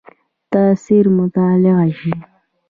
[0.51, 2.13] تاثیر مطالعه شي.